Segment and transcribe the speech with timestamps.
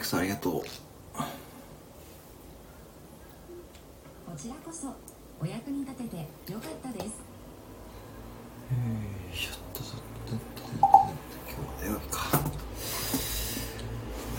[0.00, 0.54] クサありがとう。
[0.54, 0.66] こ
[4.36, 4.88] ちらこそ
[5.42, 6.16] お役に立てて
[6.52, 7.04] よかったです。
[7.04, 7.10] よ
[9.32, 9.98] いしょっとっとっ
[10.30, 11.12] とっと今日は
[11.80, 12.18] 土曜日か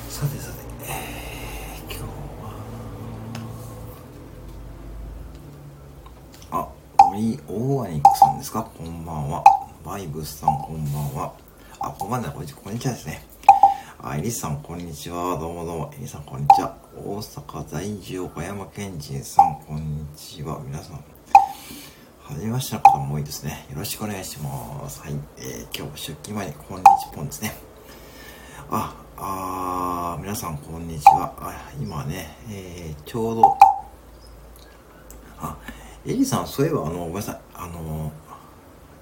[0.09, 2.45] さてさて、えー、今日は
[6.51, 6.53] あ
[7.05, 9.43] 森大アニックさんですかこんばんは
[9.85, 11.33] バイブスさんこんばんは
[11.79, 12.43] あこんばんはこん
[12.73, 13.30] にちはですね
[14.03, 15.37] あ、エリさん、こんにちは。
[15.37, 15.93] どうもどうも。
[15.95, 16.75] エリさん、こんにちは。
[17.05, 20.59] 大阪在住、岡山県人さん、こんにちは。
[20.65, 21.03] 皆さん、は
[22.31, 23.67] じめましての方も多いですね。
[23.69, 25.01] よろしくお願いします。
[25.01, 25.13] はい。
[25.37, 27.53] えー、今日出勤前に、こんにちぽんですね。
[28.71, 31.31] あ、あ皆さん、こんにちは。
[31.37, 33.55] あ今ね、えー、ちょうど、
[35.39, 35.55] あ、
[36.07, 37.39] エリさん、そういえば、あの、ごめんなさい。
[37.53, 38.11] あの、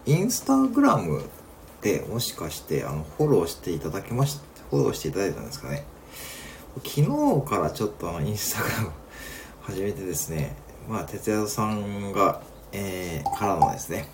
[0.05, 1.23] インスタグラム
[1.79, 4.48] でもしかして、あの、フォローしていただけました？
[4.69, 5.85] フォローしていただいたんですかね。
[6.85, 8.91] 昨日からちょっとあの、インスタグラム
[9.61, 10.55] 始めてですね、
[10.87, 14.07] まあ、哲也さんが、えー、からのですね、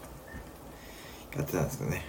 [1.36, 2.04] やってたんですけどね。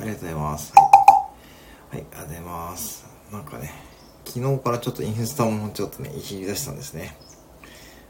[0.00, 0.72] ありがとうございます。
[0.74, 1.96] はい。
[1.96, 3.06] はい、ありがとうございます。
[3.32, 3.72] なんかね、
[4.24, 7.16] 昨日からちょっとインスタもちょっとね、いじり出したんですね。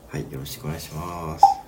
[0.08, 1.67] はい、よろしくお願いします。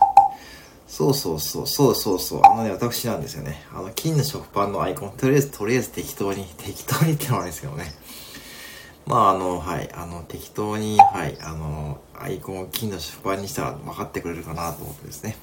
[0.90, 2.40] そうそうそう、そうそうそう。
[2.44, 3.62] あのね、私なんですよね。
[3.72, 7.94] あの、金の食パンのアイコン、とりあえず、とりあえず適当に、適当にってのはあれですけどね。
[9.06, 15.36] まあ、あの、はい、あの、適当に、はい、あの、アイコンを金の食パンにしたら分かってくれるかなと思ってですね。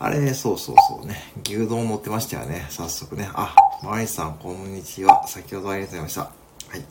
[0.00, 1.32] あれ、そうそうそうね。
[1.44, 2.66] 牛丼乗ってましたよね。
[2.70, 3.30] 早速ね。
[3.34, 5.28] あ、マリさん、こんにちは。
[5.28, 6.20] 先ほどありがとうございました。
[6.22, 6.32] はい。
[6.72, 6.90] ありがと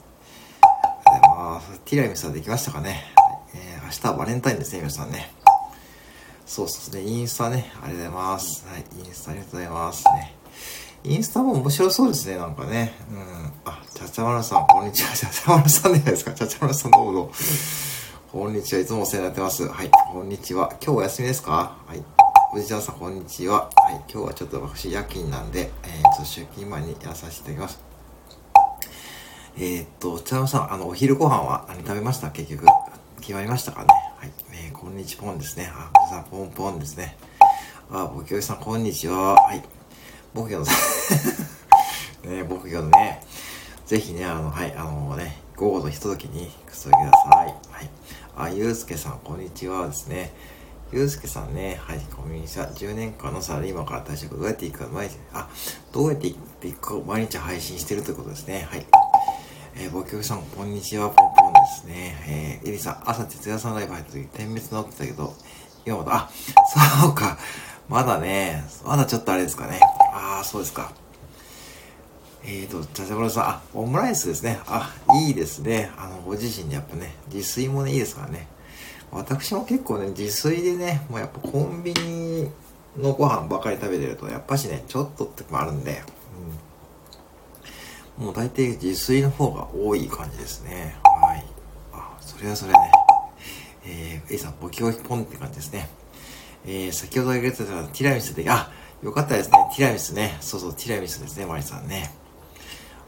[1.04, 1.80] ございます。
[1.84, 3.04] ティラミスはできましたかね。
[3.54, 5.43] えー、明日はバレンタインですね、皆さんね。
[6.54, 8.64] そうそうね、インスタね、ありがとうございます。
[8.68, 10.36] はい、インスタありがとうございますね。
[11.02, 12.92] インスタも面白そうですね、なんかね。
[13.10, 13.52] うん。
[13.64, 15.12] あ、ちゃちゃまるさん、こんにちは。
[15.16, 16.30] ちゃちゃまるさんじゃないですか。
[16.30, 17.32] ちゃちゃまるさんどうぞ。
[18.30, 18.82] こんにちは。
[18.82, 19.66] いつもお世話になってます。
[19.66, 20.72] はい、こんにちは。
[20.80, 21.76] 今日お休みですか？
[21.88, 22.04] はい。
[22.54, 23.68] おじちゃんさん、こんにちは。
[23.74, 27.80] はい、今日はちょっと私夜勤なんで、えー、っと、出勤前にやらさせていただきます。
[29.56, 32.30] えー、っと、ちゃまさん、あの、お昼ご飯は何食べました？
[32.30, 32.64] 結局。
[33.20, 33.88] 決まりましたかね？
[34.24, 34.32] はい。
[34.52, 35.70] えー、こんにちぽんですね。
[35.70, 37.14] あ、皆さん、ポンポンですね。
[37.90, 39.34] あ、ぼきょうさん、こんにちは。
[39.34, 39.62] はい。
[40.32, 40.72] ぼきょうさ
[42.26, 43.22] ん ね、ぼきょうね。
[43.84, 47.54] ぜひね、あの、はい、あのね、午後のひとときにくつろぎください。
[47.70, 47.90] はい。
[48.34, 50.32] あ、ゆうすけさん、こんにちはですね。
[50.90, 55.50] ゆうすけさんね、はい、コミュニティ10年間のサラリーマンから退職、どうやっていくか、毎日、あ、
[55.92, 58.66] どうやっていくか、毎日配信してるということですね。
[58.70, 58.86] はい。
[59.76, 61.43] えー、ぼきょうさん、こんにちは、ポンポン
[61.74, 62.60] ですね。
[62.62, 65.34] えー、エリさん、朝、哲也さんライブ入った時、点滅直ってたけど、
[65.84, 66.30] 今まだ、あ、
[67.02, 67.38] そうか。
[67.88, 69.80] まだね、まだちょっとあれですかね。
[70.12, 70.92] ああ、そうですか。
[72.44, 74.60] えーと、ちゃちゃまるさん、あ、オムライスですね。
[74.66, 74.94] あ、
[75.26, 75.90] いいですね。
[75.96, 78.46] あの、ご自身でやっぱね、自炊もね、いいですからね。
[79.10, 82.50] 私も結構ね、自炊でね、もうやっぱコンビニ
[82.98, 86.02] のご飯ばかり食べてると、やっぱしね、ちょっとってもあるんで、
[86.38, 86.74] うん
[88.18, 90.94] もう大体自炊の方が多い感じですね。
[91.02, 91.43] はい。
[92.44, 92.78] それはそれね。
[93.86, 95.88] えー、A さん、ボキボキポンって感じですね。
[96.66, 98.70] えー、先ほど挙げてたティラミスで、あ、
[99.02, 99.56] よかったですね。
[99.76, 100.36] ティラミスね。
[100.40, 102.12] そうそう、ティラミスですね、マリさんね。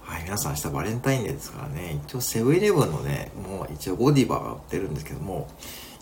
[0.00, 2.00] はい、皆さん明日バレンタインデーですからね。
[2.06, 5.48] 一応セブンイレブンのね、もう一応ゴディバが売ってるんですけども、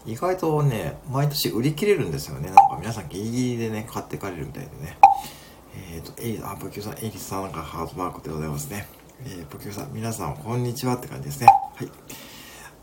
[0.06, 2.48] 意外とね、毎年売り切れるんですよね。
[2.48, 4.96] なんか皆さんギリギリでね、買ってかれるみたいでね。
[5.92, 8.86] えっ、ー、と、エリあ、ポキュさん、エリさんなんかハートマークでございますね。
[9.24, 11.46] えー、ポキュさん、皆さん、こんにちはって感じですね。
[11.46, 11.90] はい。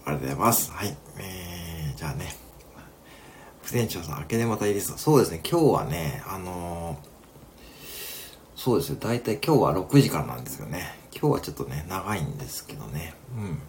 [0.06, 0.72] ありがとうございます。
[0.72, 0.98] はい。
[1.20, 2.36] えー、じゃあね。
[3.62, 4.98] 副店長さん、明けでまたエリさん。
[4.98, 6.98] そうですね、今日はね、あのー、
[8.56, 8.98] そうですよ。
[9.00, 10.96] 大体今日は6時からなんですよね。
[11.14, 13.14] 今日はちょっとね、長いんですけどね。
[13.38, 13.60] うん。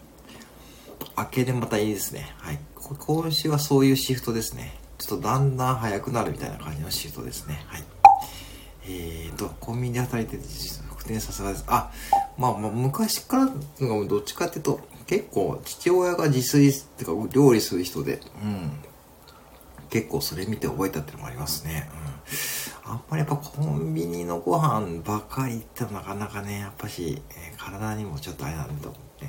[1.17, 2.35] 明けでまたいいですね。
[2.39, 2.59] はい。
[2.75, 4.75] 今週はそういうシフトですね。
[4.99, 7.63] ちょっとだんだん早くなるみたいな感じのシフトですね。
[7.67, 7.85] はい。
[8.85, 10.49] えーと、コンビニで働いてて、
[10.89, 11.65] 復転さすがです。
[11.69, 11.91] あ、
[12.37, 18.73] まあ、まあ、昔からどっちかっていうと、結構父親が自炊ってか料理する人で、うん。
[19.91, 21.91] 結構それ見て覚えたっていうのもありますね。
[22.87, 22.93] うん。
[22.93, 29.27] あんまりやっぱコンビニのご飯ばかりってなかなかね、やっぱし、えー、体にもちょっとあれなんだと思って。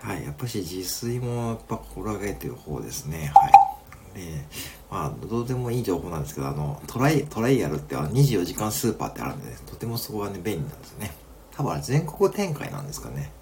[0.00, 3.32] はい、やっぱし自炊もやっぱ心がけてる方ですね。
[3.34, 4.18] はい。
[4.18, 4.44] で、
[4.90, 11.12] まあ、どうでもいい情報なんですけど、あの、トライ、トライアルってあの24時間スーパーってあるんで、ね、とてもそこがね、便利なんですね。
[11.50, 13.32] 多分全国展開なんですかね。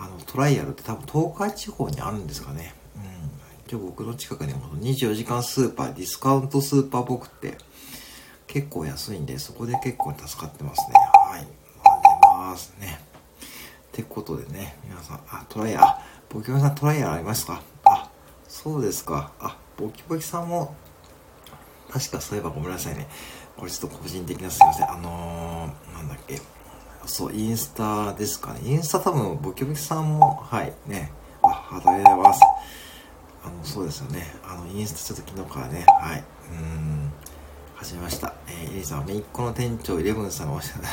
[0.00, 2.72] あの、トライアルって多分東海地方にあるんですかね。
[2.96, 3.02] うん。
[3.66, 7.58] 一応僕の近くにも24時間スーパー、ディスカウントスーパー僕って
[8.46, 10.94] 結構安いんで、そこで結構助かってますね。
[10.94, 11.40] はい。
[11.40, 13.00] ありますね。
[13.40, 17.60] ってことでね、皆さん、あ、トライヤー、あ、ボキボキさんトライヤーありますか？
[17.84, 18.08] あ、
[18.46, 19.32] そうですか。
[19.40, 20.76] あ、ボキボキさんも、
[21.90, 23.08] 確かそういえばごめんなさいね。
[23.56, 24.90] これちょっと個人的なすいません。
[24.90, 26.40] あのー、なんだっけ。
[27.08, 28.60] そう、インスタですかね。
[28.64, 31.10] インスタ多分、ボキボキさんも、はい、ね。
[31.42, 32.42] あ、ありがとうございます。
[33.44, 34.26] あの、そうですよね。
[34.44, 37.12] あの、インスタちょっと昨日からね、はい、うん、
[37.76, 38.34] 始めました。
[38.46, 40.88] えー、エリさん、めいっ子の店長、イレブンさんがおっしゃった。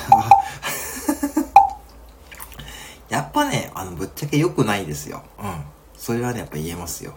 [3.15, 5.21] やっぱね、あの、ぶっちゃけ良くないですよ。
[5.37, 5.63] うん。
[5.97, 7.13] それはね、やっぱ言えますよ。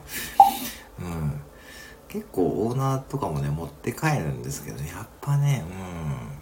[0.99, 1.41] うん。
[2.09, 6.39] 結構オーナーとかもね、持って帰るんですけどね、やっぱね、うん。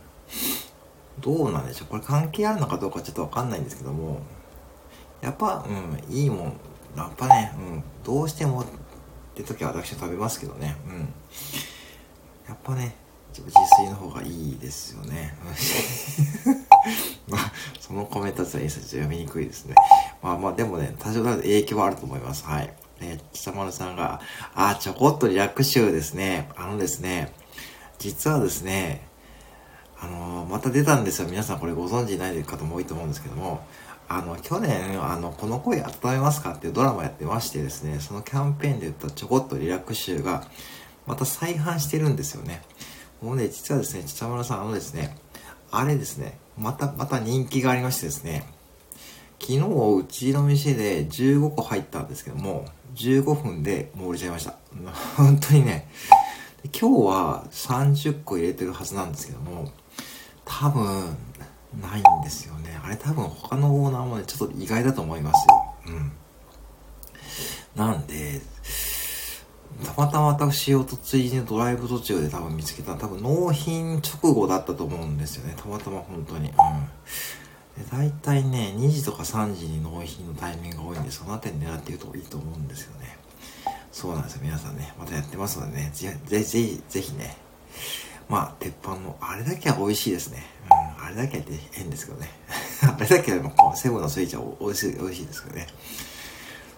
[1.21, 1.89] どうなんでしょう。
[1.89, 4.21] これ関係あるのかどうかちょっとわかんないんですけども、
[5.21, 6.53] やっぱ、うん、いいもん。
[6.97, 8.65] やっぱね、うん、どうしてもっ
[9.35, 11.01] て時は私は食べますけどね、うん。
[12.49, 12.95] やっぱね、
[13.33, 15.35] 自炊の方がいいですよね。
[17.29, 19.75] まあ、そのコメントは読みにくいですね。
[20.23, 22.45] まあまあ、でもね、多少なる影響はあると思います。
[22.45, 22.73] はい。
[23.01, 24.21] ね、ちさまるさんが、
[24.55, 26.49] あ、ちょこっとリラックスですね。
[26.57, 27.33] あのですね、
[27.99, 29.07] 実はですね、
[29.99, 31.29] あのー、また出たんですよ。
[31.29, 33.65] 皆さんこれご存知ない方も多いと思うんですけども、
[34.09, 40.45] あの、去年、あの、この声温めますかっていうドラマやってましてですね、そのキャンペーンで言ったちょこっとリラックス集が、
[41.07, 42.63] また再販してるんですよね。
[43.23, 45.17] もうね、実はですね、ちさまるさん、あのですね、
[45.71, 48.47] あれですね、また、また人気がありましてですね、
[49.41, 54.55] 昨日、うちの店で15個入ったんですけども、15分でもう売れちゃいました。
[55.17, 55.89] 本当にね、
[56.65, 59.71] 今日は30個入れてるはずなんですけども、
[60.45, 61.17] 多分、
[61.81, 62.79] ないんですよね。
[62.83, 65.75] あれ多分他のオーナーもね、ちょっと意外だと思いますよ。
[65.89, 66.13] うん。
[67.75, 68.41] なんで、
[69.85, 75.55] たまたま私をとついでドライブ途中で多分見つけた多分納品直後だったと思うんですよね。
[75.57, 76.49] たまたま本当に。
[76.49, 76.53] うん。
[76.53, 83.19] で大体ね、2時とか3時に納品のタイミングが多いんで、そのあたり狙っていくといいと思うんですよね。
[83.97, 84.41] そうなんですよ。
[84.45, 87.35] 皆さんね、またやってますのでね、ぜぜぜひ、ぜひね、
[88.29, 90.45] まあ、鉄板の、あれだけは美味しいですね。
[90.99, 92.29] うん、あれだけは変ですけどね。
[92.85, 95.67] あれだけは、セブンのスイーツは美味しい、美味しいですけどね。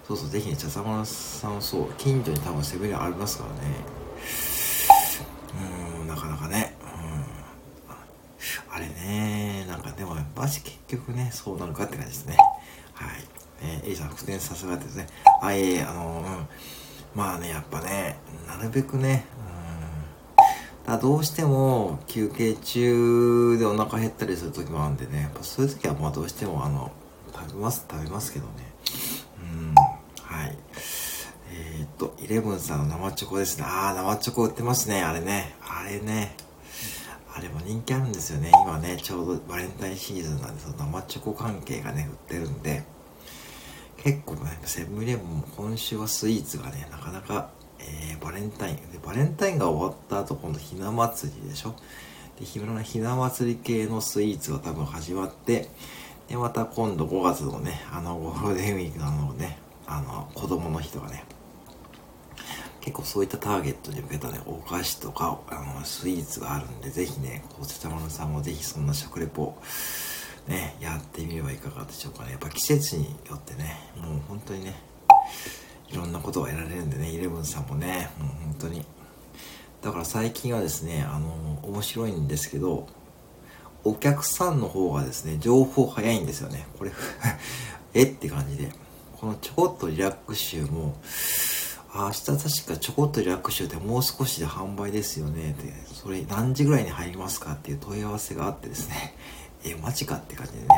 [0.06, 3.74] そうそう、ぜひね、茶さまさんそう、近所に多分セブンありますからね。
[6.00, 6.76] うん、なかなかね。
[6.80, 6.84] う
[7.90, 7.94] ん。
[8.72, 12.36] あれね、なんかでも、マジ結局ね、そうなるかって感じですね。
[12.94, 13.24] はい。
[13.60, 15.08] えー、A さん、復転させられてですね。
[15.42, 16.48] あ、いえいえ、あの、うん。
[17.14, 19.24] まあね、やっぱね、なるべくね、
[20.86, 21.00] うん。
[21.00, 26.92] どうしても休憩中でお腹減ったりする時もあるんでね、やっぱそういう時はまあどうしてもあの、
[27.32, 28.52] 食べます、食べますけどね。
[29.42, 29.74] うん。
[30.22, 30.58] はい。
[31.52, 33.64] えー、っと、イレブンさんの生チョコですね。
[33.66, 35.02] あー、生チョコ売ってますね。
[35.02, 35.56] あれね。
[35.60, 36.36] あれね。
[37.34, 38.50] あれも人気あるんですよね。
[38.64, 42.82] 今ね、ちょうどバレンタインシーズンなんで、その生チョコ関係がね、売ってるんで、
[44.02, 47.50] 結構ね、セブンイレブンも今週はスイーツがね、なかなか、
[47.80, 48.76] えー、バレンタイン。
[48.76, 51.74] で、バレンタインが終わった後、今度ひな祭りでしょ？
[52.38, 55.68] で、ひなひな祭り系のスイーツが多分始まって、
[56.28, 61.24] で、また今度5月のね、あの、ゴールデンウィークのあのね、あの、子供の日とかね、
[62.80, 69.56] 結構そういったターゲットに向けたね、お菓子とか、あの、スイーツがあるんで、ぜひね、こう、ちゃまるさんもぜひそんな食レポ、
[70.48, 72.32] ね、やってみればいかがでしょうかね。
[72.32, 74.74] やっぱ季節によってね、もう本当にね、
[75.90, 78.84] いろんなことが得られるんでね、イレブンさんもね、もう本当に。
[79.82, 82.88] だから最近はですね、あの、面白いんですけど、
[83.84, 86.66] お客さんの方がですね、情報早いんですよね。
[86.78, 86.92] これ
[87.94, 88.72] えって感じで。
[89.20, 90.96] このちょこっとリラックス集も、
[91.92, 99.14] 明日確かちょこっとリラックス集ってもう少しで販売ですよねって、それ何時ぐらいに入りますかっていう問い合わせがあってですね、
[99.64, 100.68] え、マジかって感じでね、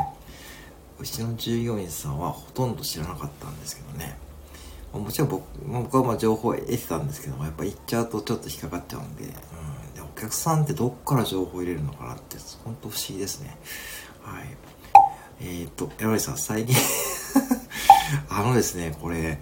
[0.98, 4.16] うちの従業員さんはほとんど知らなかったんですけどね、
[4.92, 13.56] もちろん僕僕はまあ情報を得てたんですけども、やっぱ行っちゃうとちょっと引っかかっちゃうんで、うん、でお客さんってどっから情報を入れるのかなって、本当不思議ですね。
[14.22, 14.44] はい。
[15.42, 16.76] えー、っと、山口さん、最近
[18.28, 19.40] あのですね、これ、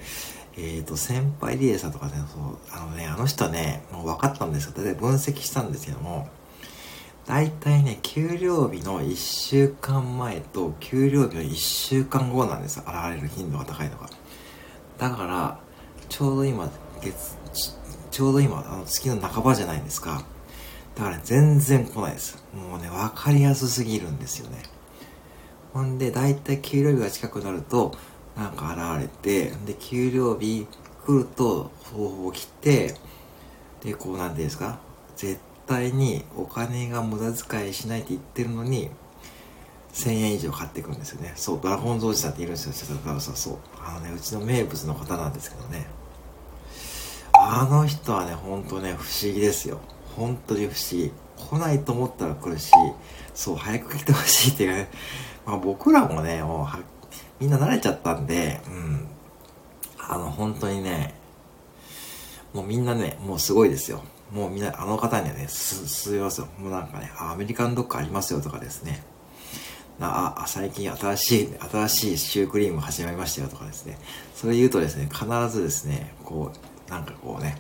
[0.57, 4.73] えっ、ー、と、先輩リエさんとかね、そう、あのね、あの人はね、もう分かったんですよ。
[4.77, 6.29] 大体分析したんですけども、
[7.29, 12.85] 大体ね、給料日の1週間前と給料日の1週間後なんですよ。
[12.87, 14.09] 現れる頻度が高いのが。
[14.97, 15.61] だから、
[16.09, 16.71] ちょうど今、
[17.03, 17.37] 月、
[18.11, 20.25] ちょうど今、あの月の半ばじゃないですか。
[20.95, 22.43] だから、ね、全然来ないです。
[22.55, 24.63] もうね、分かりやすすぎるんですよね。
[25.75, 27.95] ほんで、大体給料日が近くなると、
[28.39, 30.67] なんか現れて、で、給料日
[31.05, 32.95] 来ると、方法を切って、
[33.83, 34.79] で、こうなんていうんですか、
[35.15, 38.91] 絶対にお金が無駄遣いしないって言ってるのに、
[39.93, 41.33] 1000円以上買っていくんですよね。
[41.37, 42.73] そう、ドラゴンズおじさんっているんですよ。
[42.73, 43.59] ちょっとさ、そう。
[43.81, 45.87] あのね、うちの名物の方なんですけどね。
[47.35, 49.81] あの人はね、ほんとね、不思議ですよ。
[50.17, 51.13] 本当に不思議。
[51.37, 52.73] 来ないと思ったら来るし、
[53.35, 54.89] そう、早く来てほしいっていうかね、
[55.47, 56.81] まあ僕らもね、もうは、
[57.41, 59.07] みんな慣れちゃったんで、うん。
[59.99, 61.15] あの、本当にね、
[62.53, 64.03] もうみんなね、もうすごいですよ。
[64.33, 66.49] もうみんな、あの方にはね、す、すみますよ。
[66.59, 69.03] もうなんかね、アメリカンドッグありますよとかですね。
[69.99, 73.99] なあ、最近新しい、新しいシュークリーム始まりましたよとかですね。
[74.35, 77.57] それ言うとですね、必ずですね、こう、なんかこうね、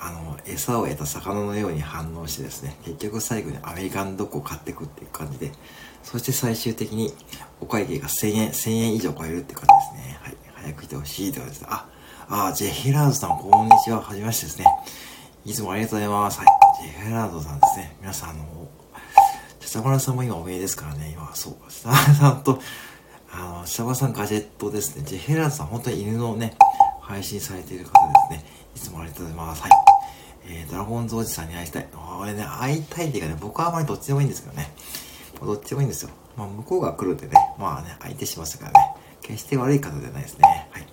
[0.00, 5.52] あの、餌を得た魚のように反応してですね、結局最後にアメリカンドッグを買っていくっていう感じで、
[6.02, 7.12] そして最終的に
[7.60, 10.18] お会計が1000円、1000円以上超えるっていう感じですね。
[10.22, 10.36] はい。
[10.54, 11.68] 早く来てほしいとかですね。
[11.70, 11.86] あ、
[12.28, 14.00] あ、ジェヒラードさん、こんにちは。
[14.00, 14.64] はじめましてですね。
[15.46, 16.40] いつもありがとうございます。
[16.40, 16.48] はい。
[16.82, 17.96] ジェラードさんですね。
[18.00, 18.68] 皆さん、あの、
[19.60, 21.10] 下村さんも今お見えですからね。
[21.12, 21.70] 今、そう。
[21.70, 22.60] 下村さんと、
[23.30, 25.04] あの、下村さんガジェットですね。
[25.04, 26.56] ジェラードさん、本当に犬のね、
[27.00, 28.44] 配信されている方ですね。
[28.74, 29.62] いつもありがとうございます。
[29.62, 29.70] はい。
[30.48, 31.86] えー、ドラゴンズおじさんに会いたい。
[31.94, 34.74] あ俺ね、会いたいっていうかね、僕はあまりどっちでもいいんですけどね。
[35.40, 36.10] どっちでもいいんですよ。
[36.36, 38.94] まあ、向こうが来るんでね、まあね、相手しますからね。
[39.22, 40.68] 決して悪い方ではないですね。
[40.72, 40.86] はい。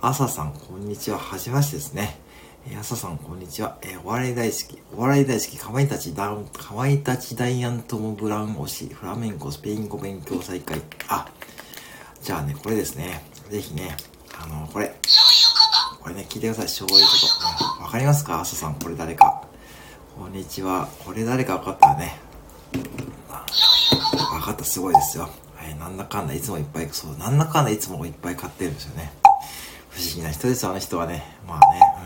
[0.00, 1.18] 朝さん、こんにちは。
[1.18, 2.24] はじめましてですね。
[2.68, 3.78] えー、朝さん、こんにちは。
[3.82, 4.82] えー、お笑い大好き。
[4.96, 5.56] お笑い大好き。
[5.56, 8.90] かまいたちダウン、かまいたちダイアントモブラウン推し。
[8.92, 10.82] フラメンコ、スペイン語勉強再開。
[11.06, 11.28] あ、
[12.20, 13.22] じゃあね、これですね。
[13.50, 13.96] ぜひね、
[14.36, 14.92] あの、これ。
[16.00, 16.68] これね、聞いてください。
[16.68, 17.12] そういうこ
[17.78, 17.82] と。
[17.82, 18.40] わ、うん、かりますか？
[18.40, 19.44] 朝さん、これ誰か。
[20.18, 20.88] こんにちは。
[21.04, 22.18] これ誰か分かったらね。
[22.72, 22.82] 分
[24.42, 25.28] かった、すごいですよ。
[25.54, 29.12] はい、なんだかんだいつもいっぱい、そう、なんだかんだいつもいっぱい買ってるんですよね。
[29.90, 31.24] 不思議な人です、あの人はね。
[31.46, 32.05] まあね、う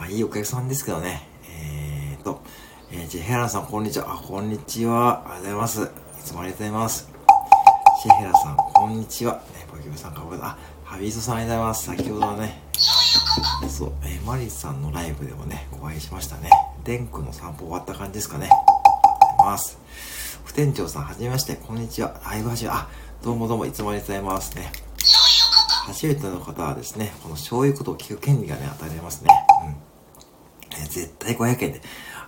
[0.00, 1.28] まあいいお客さんですけどね。
[1.46, 2.40] えーと、
[2.90, 4.14] えー、ジェヘラさん、こんにちは。
[4.14, 5.22] あ、こんにちは。
[5.26, 5.82] ありがとうございます。
[5.82, 5.86] い
[6.24, 7.10] つもありがとうございます。
[8.02, 9.34] シェヘラさん、こんにちは。
[9.34, 11.84] ね、ポケモンさん、かぼあ、ハビートさんありがとうございます。
[11.84, 12.62] 先ほどはね、
[13.68, 16.48] そう、えー、マリスさんのライブでもね、お会いしましたね。
[16.82, 18.48] デンクの散歩終わった感じですかね。
[18.48, 19.78] ありがとうございます。
[20.46, 22.18] 副店長さん、はじめまして、こんにちは。
[22.24, 22.88] ライブ始め、あ、
[23.22, 24.72] どうもどうも、いつもありがとうございますね。
[25.84, 29.28] 初めての方はですね、この醤油ことを聞く権利がね、与えられますね。
[30.80, 30.84] うん。
[30.84, 31.82] えー、絶対500円で。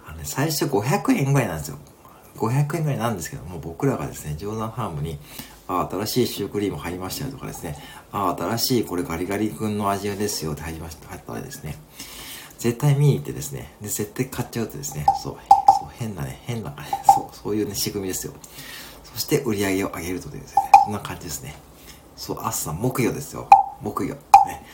[0.06, 1.78] あのね、最初500円ぐらいなんですよ。
[2.37, 5.18] 500円ぐらいなんですけども、僕らがですね、冗談半分に、
[5.68, 7.76] あ、新しいシュークリーム入りましたよとかですね、
[8.11, 11.76] あ、新しいこれガリガリ君の味ですよって入りました、入ったらですね、
[12.59, 15.37] 絶対見に行ってですね、で、絶対買っちゃうとですね、そう、
[15.80, 16.76] そう、変なね、変な、ね、
[17.14, 18.32] そう、そういうね、仕組みですよ。
[19.04, 21.54] そして売り上げを上げるというですね、そんな感じですね。
[22.16, 23.49] そう、朝、木曜ですよ。
[23.80, 24.14] 木曜。
[24.47, 24.64] ね。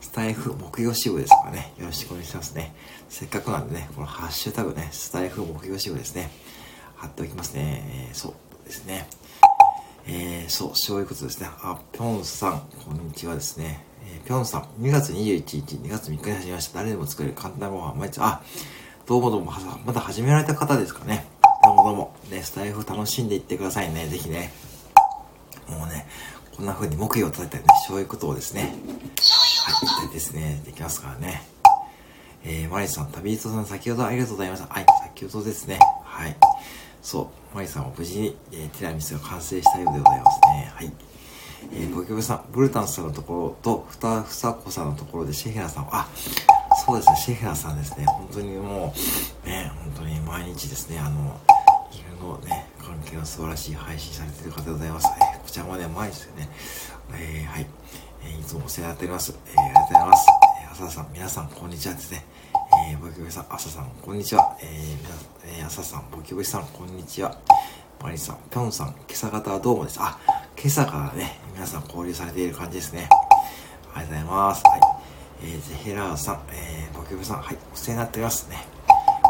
[0.00, 1.72] スタイフ木曜支部ですからね。
[1.78, 2.74] よろしくお願いしますね。
[3.08, 6.30] せっかくなんでね、このハッシュタグね、スタイフ木曜支部ですね。
[6.96, 8.08] 貼っておきますね。
[8.10, 9.08] えー、そうですね。
[10.06, 11.48] えー、そう、そういうことですね。
[11.62, 13.84] あ、ぴょんさん、こんにちはですね。
[14.04, 16.78] えー、ぴょんさん、2月21日、2月3日に始めました。
[16.78, 18.40] 誰でも作れる簡単ご飯、毎日、あ、
[19.06, 19.52] どうもどうも、
[19.84, 21.26] まだ始められた方ですかね。
[21.64, 24.06] どうもどうも、ね、スタイフ楽しんでいってくださいね。
[24.06, 24.52] ぜひね。
[25.68, 26.06] もうね、
[26.56, 28.74] こんな風に木曜を叩いたりね、そういうことをですね、
[29.68, 31.42] はい、ですね、できますからね。
[32.44, 34.72] えー、マリさん、旅人さん、先ほどありがとうございました。
[34.72, 35.78] はい、先ほどですね。
[36.04, 36.36] はい。
[37.02, 40.72] そう、マリさんは無事に、えー、ティラミスが完成したようでございますね。
[40.74, 40.92] はい。
[41.72, 46.08] えー、ゴキブさん、ブルタンさんのところと、ふたふさこさんのところでシェヘラさんは、あ、
[46.86, 48.06] そうですね、シェヘラさんですね。
[48.06, 48.94] 本当にも
[49.44, 51.38] う、ね、本当に毎日ですね、あの、
[51.92, 55.08] 犬のね、関係の素晴らしい配信されてる方でございます。
[55.20, 56.48] えー、こちらもね、毎日ね、
[57.12, 57.66] えー、はい、
[58.22, 59.34] えー、いつもお世話になっております。
[59.46, 60.26] えー、ありがとうございます。
[60.62, 62.24] えー、浅田さん、皆さん、こんにちはですね。
[62.90, 64.56] えー、ボキボキさん、朝さん、こんにちは。
[64.60, 67.38] えー、皆さん、えー、朝さん、ボキボキさん、こんにちは。
[68.02, 69.98] マリさん、ぴょんさん、今朝方はどうもです。
[70.00, 70.18] あ、
[70.56, 73.08] 今朝からね、皆さん交流されている感じですね。
[73.94, 74.62] ありがとうございます。
[74.66, 74.80] はい。
[75.42, 78.56] えー、ゼヘラーさん、えー、ボキボキさん、はい、お世話になっておりますね。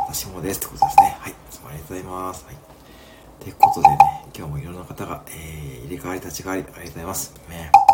[0.09, 0.61] 私もです。
[0.61, 1.16] ってことですね。
[1.21, 1.33] はい。
[1.33, 2.45] いつもありがとうございます。
[2.47, 2.57] はい。
[3.40, 3.99] ということでね、
[4.37, 7.35] 今日もいろんな方が、えー、入れ替わり立ち替わり、ありがとうございます。
[7.49, 7.88] ね。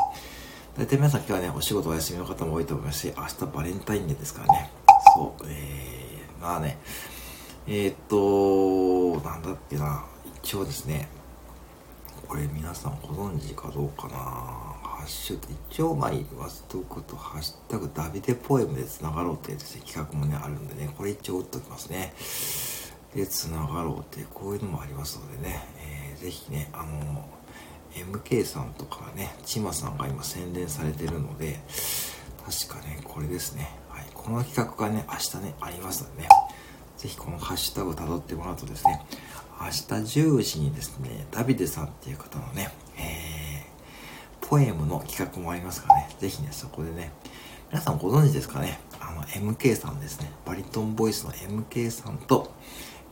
[0.77, 4.73] 大体皆さん今日はね、お仕事お休みの方も多いと思いますし、明日バレンタインデーですからね。
[5.15, 6.79] そう、えー、まあね、
[7.69, 10.05] えー、っと、なんだっけな、
[10.43, 11.09] 一応ですね、
[12.27, 15.39] これ皆さんご存知かどうかなハッシュ、
[15.71, 22.13] 一応まあ言わせておくと、ハッシュタグダビデポエムで繋がろうっていう企画もね、あるんでね、これ一応打っておきますね。
[23.15, 27.29] で、繋がろうってこういうのもありますのでね、えー、ぜひね、あの、
[27.95, 31.61] MK さんとかね、ちまさんが今宣伝されてるので、
[32.45, 33.71] 確かね、これですね。
[33.89, 36.29] はいこの企画がね、明日ね、ありますのでね、
[36.97, 39.05] ぜひこのハッシュタグを辿ってもらうとですね、
[39.61, 47.13] 明日10時にですね、ダビデさんっていう方のね、えー、ポエムの企画もありますからね、ぜひね、そこでね、
[47.71, 52.53] 皆さんご存知ですかね、あの、MK さんですね、バリトンボイスの MK さんと、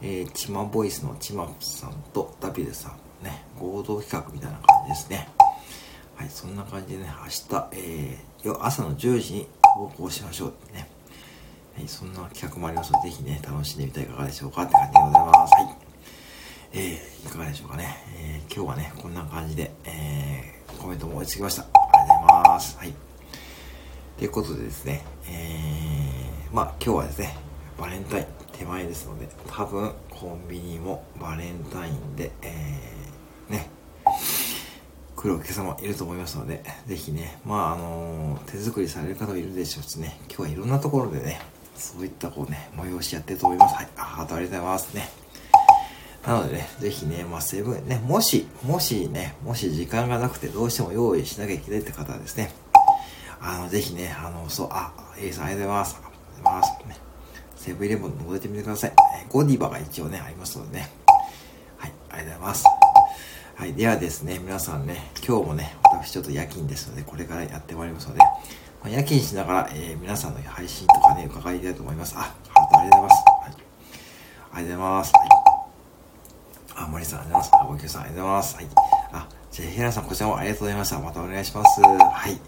[0.01, 5.29] えー、チマボイスのチマさんとダビデさんね、合同企画みたいな感じですね。
[6.17, 10.89] はい、そんな感じでね、明日、えー、朝の10時に投稿しましょうね。
[11.77, 15.55] はい、そんな企画もありますので、ぜひね、楽しんでみてはいかがでしょうかって感じでございます。
[15.55, 15.77] はい。
[16.75, 17.97] えー、いかがでしょうかね。
[18.17, 21.63] えー、今日はね、こんな感じで、えー、コメントも追いつきました。
[21.63, 21.67] あ
[22.03, 22.79] りがとうございます。
[22.79, 22.95] はい。
[24.19, 27.37] ということでですね、えー、まあ今日はですね、
[27.79, 33.02] バレンタイン手前ですので、多分コンビニもバレンタインで、えー、
[35.23, 41.41] 来るお客様いると思いますので、ぜひね、まああのー、手作りされる方もいるでしょうしね、今日はいろんなところでね、
[41.77, 43.77] そういったこうね、催しやってると思います。
[43.77, 45.09] はい、あ、ハートありがとうございますね。
[46.27, 52.51] なのでね、ぜひね、まあ、セブンね、もし、もしね、もし時間がなくてどうしても用意しなきゃいけないって方はですね、
[53.41, 55.97] あの、ぜひね、あの、そう、あ、A さんありがとうございます。
[55.97, 56.89] ありがとうございます。
[56.89, 56.97] ね、
[57.57, 58.93] セブンイレブン覗いてみてください。
[59.29, 60.91] ゴディバが一応ね、ありますのでね。
[61.77, 62.82] はい、ありがとうございます。
[63.63, 68.27] はい、ではですね、皆さんね、今日もね、私ちょっと夜勤ですので、これからやってまいりますので、ま
[68.87, 72.17] あ、夜勤しながら、えー、皆さんの配信とかね、伺いたいと思います。
[72.17, 73.25] あ、ハートありがとうございます。
[73.25, 75.13] はい、ありがとうございます。
[75.15, 75.29] はい
[76.75, 77.63] あ、森さん、ありがとうございます。
[77.63, 78.57] あ、ごきゅうさん、ありがとうございます。
[78.57, 78.67] はい。
[79.13, 80.99] あ、じゃあ、平さん、こちらもありがとうございました。
[80.99, 81.81] またお願いします。
[81.83, 82.41] はい。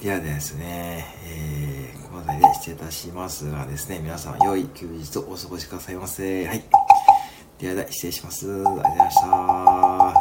[0.00, 6.46] ではですね、えー、この辺りで失礼いたしますがですね、皆さん、良い休日をお過ごしくださいませ。
[6.46, 6.62] はい。
[7.58, 8.46] ではでは、失礼します。
[8.48, 9.20] ありがとうございまし
[10.14, 10.17] た。